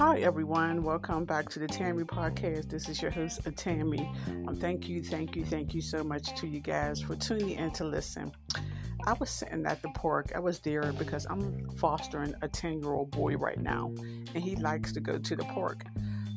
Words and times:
Hi, 0.00 0.18
everyone. 0.20 0.82
Welcome 0.82 1.26
back 1.26 1.50
to 1.50 1.58
the 1.58 1.66
Tammy 1.66 2.04
Podcast. 2.04 2.70
This 2.70 2.88
is 2.88 3.02
your 3.02 3.10
host, 3.10 3.42
Tammy. 3.56 4.10
Um, 4.48 4.56
thank 4.58 4.88
you, 4.88 5.02
thank 5.02 5.36
you, 5.36 5.44
thank 5.44 5.74
you 5.74 5.82
so 5.82 6.02
much 6.02 6.34
to 6.40 6.46
you 6.46 6.58
guys 6.58 7.02
for 7.02 7.16
tuning 7.16 7.50
in 7.50 7.70
to 7.72 7.84
listen. 7.84 8.32
I 9.04 9.12
was 9.12 9.28
sitting 9.28 9.66
at 9.66 9.82
the 9.82 9.90
park. 9.90 10.32
I 10.34 10.38
was 10.38 10.58
there 10.60 10.90
because 10.94 11.26
I'm 11.28 11.68
fostering 11.72 12.34
a 12.40 12.48
10 12.48 12.80
year 12.80 12.92
old 12.92 13.10
boy 13.10 13.36
right 13.36 13.60
now, 13.60 13.92
and 14.34 14.42
he 14.42 14.56
likes 14.56 14.90
to 14.92 15.00
go 15.00 15.18
to 15.18 15.36
the 15.36 15.44
park. 15.44 15.84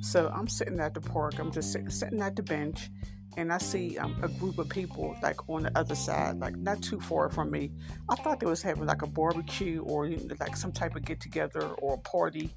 So 0.02 0.30
I'm 0.36 0.50
sitting 0.50 0.82
at 0.82 0.94
the 0.94 1.00
park. 1.00 1.40
I'm 1.40 1.50
just 1.50 1.72
sit, 1.72 1.90
sitting 1.90 2.22
at 2.22 2.36
the 2.36 2.44
bench, 2.44 2.90
and 3.38 3.54
I 3.54 3.60
see 3.60 3.98
um, 3.98 4.18
a 4.22 4.28
group 4.28 4.58
of 4.58 4.68
people 4.68 5.16
like 5.24 5.50
on 5.50 5.64
the 5.64 5.78
other 5.78 5.96
side, 5.96 6.38
like 6.38 6.58
not 6.58 6.82
too 6.82 7.00
far 7.00 7.30
from 7.30 7.52
me. 7.52 7.72
I 8.10 8.16
thought 8.16 8.42
they 8.42 8.46
was 8.46 8.62
having 8.62 8.86
like 8.86 9.04
a 9.04 9.08
barbecue 9.08 9.82
or 9.84 10.06
you 10.06 10.18
know, 10.18 10.36
like 10.42 10.58
some 10.58 10.74
type 10.74 10.98
of 10.98 11.06
get 11.06 11.22
together 11.22 11.62
or 11.62 11.94
a 11.94 11.98
party. 12.00 12.54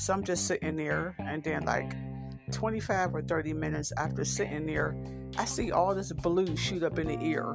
So 0.00 0.14
I'm 0.14 0.24
just 0.24 0.46
sitting 0.46 0.76
there, 0.76 1.14
and 1.18 1.42
then 1.44 1.64
like 1.64 1.92
25 2.52 3.14
or 3.14 3.22
30 3.22 3.52
minutes 3.52 3.92
after 3.98 4.24
sitting 4.24 4.66
there, 4.66 4.96
I 5.36 5.44
see 5.44 5.72
all 5.72 5.94
this 5.94 6.10
blue 6.10 6.56
shoot 6.56 6.82
up 6.82 6.98
in 6.98 7.08
the 7.08 7.18
air. 7.22 7.46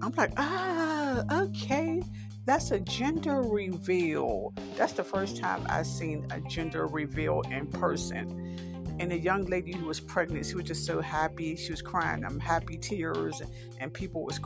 I'm 0.00 0.12
like, 0.16 0.32
ah, 0.36 1.24
okay, 1.32 2.02
that's 2.44 2.70
a 2.70 2.78
gender 2.80 3.42
reveal. 3.42 4.52
That's 4.76 4.92
the 4.92 5.02
first 5.02 5.38
time 5.38 5.66
I've 5.68 5.88
seen 5.88 6.24
a 6.30 6.40
gender 6.40 6.86
reveal 6.86 7.42
in 7.50 7.66
person 7.66 8.72
and 9.00 9.10
the 9.10 9.18
young 9.18 9.46
lady 9.46 9.72
who 9.72 9.86
was 9.86 9.98
pregnant, 9.98 10.46
she 10.46 10.54
was 10.54 10.64
just 10.64 10.86
so 10.86 11.00
happy. 11.00 11.56
She 11.56 11.72
was 11.72 11.82
crying, 11.82 12.24
I'm 12.24 12.34
um, 12.34 12.38
happy 12.38 12.76
tears, 12.76 13.42
and 13.80 13.92
people 13.92 14.22
was 14.24 14.38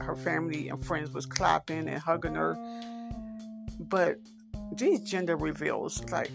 her 0.00 0.16
family 0.16 0.68
and 0.68 0.84
friends 0.84 1.12
was 1.12 1.24
clapping 1.24 1.88
and 1.88 1.98
hugging 1.98 2.34
her. 2.34 2.54
But 3.80 4.18
these 4.76 5.00
gender 5.00 5.36
reveals, 5.36 6.04
like 6.10 6.30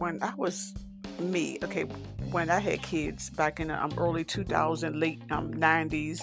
when 0.00 0.18
I 0.22 0.34
was 0.34 0.72
me, 1.18 1.58
okay, 1.62 1.82
when 2.32 2.48
I 2.48 2.58
had 2.58 2.82
kids 2.82 3.28
back 3.28 3.60
in 3.60 3.68
the 3.68 3.82
um, 3.82 3.92
early 3.98 4.24
2000s, 4.24 4.98
late 4.98 5.20
um, 5.30 5.52
90s, 5.52 6.22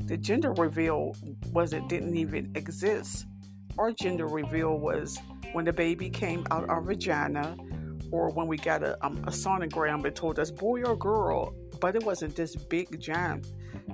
the 0.00 0.16
gender 0.18 0.52
reveal 0.52 1.16
wasn't 1.50 1.88
didn't 1.88 2.16
even 2.16 2.52
exist. 2.54 3.24
Our 3.78 3.92
gender 3.92 4.26
reveal 4.26 4.78
was 4.78 5.18
when 5.52 5.64
the 5.64 5.72
baby 5.72 6.10
came 6.10 6.46
out 6.50 6.68
our 6.68 6.82
vagina 6.82 7.56
or 8.10 8.28
when 8.28 8.46
we 8.46 8.58
got 8.58 8.82
a, 8.82 9.02
um, 9.04 9.16
a 9.26 9.30
sonogram 9.30 10.02
that 10.02 10.14
told 10.14 10.38
us 10.38 10.50
boy 10.50 10.82
or 10.82 10.94
girl, 10.94 11.54
but 11.80 11.96
it 11.96 12.04
wasn't 12.04 12.36
this 12.36 12.54
big 12.54 13.00
giant 13.00 13.50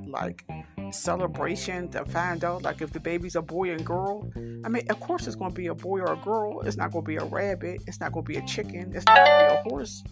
like 0.08 0.44
celebration 0.92 1.88
to 1.90 2.04
find 2.04 2.44
out 2.44 2.62
like 2.62 2.80
if 2.82 2.92
the 2.92 3.00
baby's 3.00 3.36
a 3.36 3.42
boy 3.42 3.70
and 3.70 3.84
girl. 3.84 4.30
I 4.64 4.68
mean, 4.68 4.82
of 4.90 5.00
course 5.00 5.26
it's 5.26 5.36
going 5.36 5.50
to 5.50 5.56
be 5.56 5.68
a 5.68 5.74
boy 5.74 6.00
or 6.00 6.12
a 6.12 6.16
girl. 6.16 6.60
It's 6.60 6.76
not 6.76 6.92
going 6.92 7.04
to 7.04 7.08
be 7.08 7.16
a 7.16 7.24
rabbit. 7.24 7.82
It's 7.86 8.00
not 8.00 8.12
going 8.12 8.24
to 8.24 8.28
be 8.28 8.38
a 8.38 8.46
chicken. 8.46 8.92
It's 8.94 9.06
not 9.06 9.26
going 9.26 9.40
to 9.40 9.48
be 9.48 9.68
a 9.68 9.70
horse. 9.70 10.04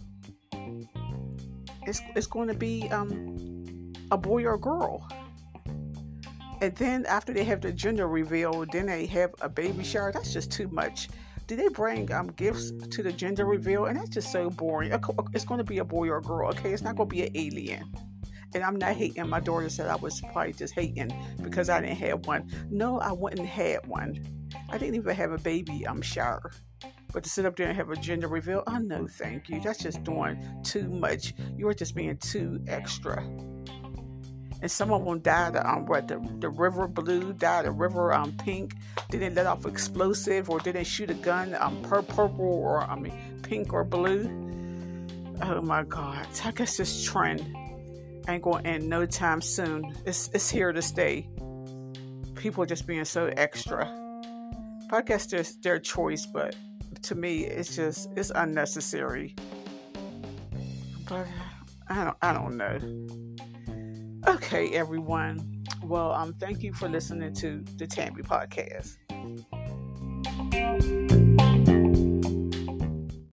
It's 1.87 2.01
it's 2.15 2.27
going 2.27 2.47
to 2.47 2.53
be 2.53 2.89
um 2.89 3.93
a 4.11 4.17
boy 4.17 4.43
or 4.45 4.55
a 4.55 4.59
girl. 4.59 5.07
And 6.61 6.75
then 6.75 7.05
after 7.05 7.33
they 7.33 7.45
have 7.45 7.61
the 7.61 7.71
gender 7.71 8.07
reveal, 8.07 8.65
then 8.71 8.87
they 8.87 9.05
have 9.07 9.33
a 9.41 9.47
baby 9.47 9.83
shower. 9.83 10.11
That's 10.11 10.33
just 10.33 10.51
too 10.51 10.67
much 10.67 11.07
do 11.49 11.55
they 11.55 11.67
bring 11.67 12.11
um, 12.13 12.27
gifts 12.33 12.71
to 12.91 13.01
the 13.01 13.11
gender 13.11 13.43
reveal? 13.43 13.85
And 13.85 13.97
that's 13.97 14.11
just 14.11 14.31
so 14.31 14.51
boring. 14.51 14.91
It's 15.33 15.45
going 15.45 15.57
to 15.57 15.63
be 15.63 15.79
a 15.79 15.83
boy 15.83 16.07
or 16.09 16.17
a 16.17 16.21
girl, 16.21 16.47
okay? 16.49 16.71
It's 16.71 16.83
not 16.83 16.95
going 16.95 17.09
to 17.09 17.15
be 17.15 17.23
an 17.23 17.31
alien. 17.33 17.91
And 18.53 18.63
I'm 18.63 18.77
not 18.77 18.93
hating. 18.93 19.27
My 19.27 19.39
daughter 19.39 19.69
said 19.69 19.87
I 19.87 19.95
was 19.95 20.21
probably 20.21 20.53
just 20.53 20.73
hating 20.73 21.11
because 21.41 21.69
I 21.69 21.81
didn't 21.81 21.97
have 21.97 22.25
one. 22.25 22.49
No, 22.69 22.99
I 22.99 23.11
wouldn't 23.11 23.47
have 23.47 23.87
one. 23.87 24.23
I 24.69 24.77
didn't 24.77 24.95
even 24.95 25.15
have 25.15 25.31
a 25.31 25.37
baby 25.37 25.87
I'm 25.87 26.01
sure. 26.01 26.51
But 27.11 27.23
to 27.23 27.29
sit 27.29 27.45
up 27.45 27.55
there 27.55 27.67
and 27.67 27.75
have 27.75 27.89
a 27.89 27.95
gender 27.95 28.27
reveal, 28.27 28.63
oh 28.67 28.77
no, 28.77 29.07
thank 29.07 29.49
you. 29.49 29.59
That's 29.59 29.79
just 29.79 30.03
doing 30.03 30.43
too 30.63 30.89
much. 30.89 31.33
You're 31.57 31.73
just 31.73 31.95
being 31.95 32.17
too 32.17 32.59
extra 32.67 33.23
and 34.61 34.69
some 34.69 34.91
of 34.91 35.05
them 35.05 35.19
dyed 35.19 35.55
um 35.55 35.85
what 35.85 36.07
the, 36.07 36.19
the 36.39 36.49
river 36.49 36.87
blue 36.87 37.33
dyed 37.33 37.65
the 37.65 37.71
river 37.71 38.13
um 38.13 38.31
pink 38.33 38.75
didn't 39.09 39.35
let 39.35 39.45
off 39.45 39.65
explosive 39.65 40.49
or 40.49 40.59
didn't 40.59 40.85
shoot 40.85 41.09
a 41.09 41.13
gun 41.15 41.55
um 41.59 41.81
per 41.83 42.01
purple 42.01 42.45
or 42.45 42.81
I 42.81 42.95
mean 42.95 43.13
pink 43.43 43.73
or 43.73 43.83
blue 43.83 44.25
oh 45.41 45.61
my 45.61 45.83
god 45.83 46.27
I 46.43 46.51
guess 46.51 46.77
this 46.77 47.03
trend 47.03 47.55
ain't 48.27 48.43
going 48.43 48.63
to 48.63 48.69
end 48.69 48.89
no 48.89 49.05
time 49.05 49.41
soon. 49.41 49.95
It's 50.05 50.29
it's 50.33 50.49
here 50.49 50.71
to 50.71 50.81
stay. 50.81 51.29
People 52.35 52.65
just 52.65 52.87
being 52.87 53.05
so 53.05 53.31
extra. 53.37 53.85
But 54.89 54.97
I 54.97 55.01
guess 55.01 55.25
there's 55.27 55.55
their 55.57 55.79
choice 55.79 56.25
but 56.25 56.55
to 57.03 57.15
me 57.15 57.45
it's 57.45 57.75
just 57.75 58.09
it's 58.15 58.31
unnecessary. 58.33 59.35
But 61.07 61.27
I 61.87 62.03
don't 62.03 62.17
I 62.21 62.33
don't 62.33 62.57
know. 62.57 63.07
Okay, 64.27 64.69
everyone. 64.71 65.63
Well, 65.83 66.11
um, 66.11 66.33
thank 66.33 66.61
you 66.61 66.73
for 66.73 66.89
listening 66.89 67.33
to 67.35 67.63
the 67.77 67.87
Tammy 67.87 68.21
podcast. 68.21 68.97